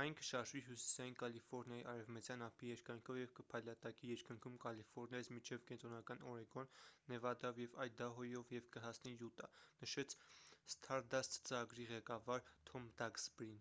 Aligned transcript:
«այն 0.00 0.16
կշարժվի 0.16 0.60
հյուսիսային 0.64 1.14
կալիֆորնիայի 1.20 1.84
արևմտյան 1.92 2.42
ափի 2.46 2.68
երկայնքով 2.72 3.20
և 3.20 3.30
կփայլատակի 3.38 4.10
երկնքում 4.10 4.58
կալիֆորնիայից 4.64 5.30
մինչև 5.36 5.64
կենտրոնական 5.70 6.20
օրեգոն 6.32 6.68
նեվադայով 7.12 7.60
և 7.62 7.78
այդահոյով 7.86 8.52
և 8.56 8.66
կհասնի 8.76 9.12
յուտա»,- 9.20 9.50
նշեց 9.84 10.16
սթարդասթ 10.74 11.38
ծրագրի 11.48 11.88
ղեկավար 11.94 12.44
թոմ 12.72 12.90
դաքսբրին: 13.04 13.58